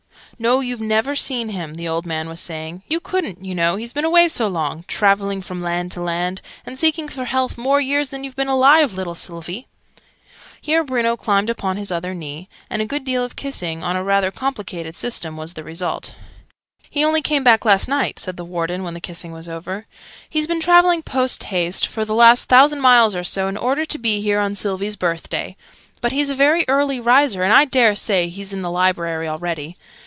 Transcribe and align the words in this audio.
"No, 0.39 0.59
you've 0.59 0.81
never 0.81 1.15
seen 1.15 1.49
him," 1.49 1.75
the 1.75 1.87
old 1.87 2.03
man 2.07 2.27
was 2.27 2.39
saying: 2.39 2.81
"you 2.87 2.99
couldn't, 2.99 3.45
you 3.45 3.53
know, 3.53 3.75
he's 3.75 3.93
been 3.93 4.05
away 4.05 4.27
so 4.27 4.47
long 4.47 4.83
traveling 4.87 5.39
from 5.39 5.61
land 5.61 5.91
to 5.91 6.01
land, 6.01 6.41
and 6.65 6.79
seeking 6.79 7.07
for 7.07 7.25
health, 7.25 7.59
more 7.59 7.79
years 7.79 8.09
than 8.09 8.23
you've 8.23 8.35
been 8.37 8.47
alive, 8.47 8.91
little 8.93 9.13
Sylvie!" 9.13 9.67
Here 10.59 10.83
Bruno 10.83 11.15
climbed 11.15 11.51
upon 11.51 11.77
his 11.77 11.91
other 11.91 12.15
knee, 12.15 12.49
and 12.71 12.81
a 12.81 12.87
good 12.87 13.03
deal 13.03 13.23
of 13.23 13.35
kissing, 13.35 13.83
on 13.83 13.95
a 13.95 14.03
rather 14.03 14.31
complicated 14.31 14.95
system, 14.95 15.37
was 15.37 15.53
the 15.53 15.63
result. 15.63 16.15
"He 16.89 17.05
only 17.05 17.21
came 17.21 17.43
back 17.43 17.63
last 17.63 17.87
night," 17.87 18.17
said 18.17 18.35
the 18.35 18.45
Warden, 18.45 18.81
when 18.81 18.95
the 18.95 18.99
kissing 18.99 19.31
was 19.31 19.47
over: 19.47 19.85
"he's 20.27 20.47
been 20.47 20.61
traveling 20.61 21.03
post 21.03 21.43
haste, 21.43 21.85
for 21.85 22.03
the 22.03 22.15
last 22.15 22.49
thousand 22.49 22.81
miles 22.81 23.15
or 23.15 23.23
so, 23.23 23.47
in 23.47 23.57
order 23.57 23.85
to 23.85 23.97
be 23.99 24.21
here 24.21 24.39
on 24.39 24.55
Sylvie's 24.55 24.95
birthday. 24.95 25.55
But 25.99 26.11
he's 26.13 26.31
a 26.31 26.35
very 26.35 26.65
early 26.67 26.99
riser, 26.99 27.43
and 27.43 27.53
I 27.53 27.65
dare 27.65 27.95
say 27.95 28.27
he's 28.27 28.51
in 28.53 28.63
the 28.63 28.71
Library 28.71 29.27
already. 29.27 29.77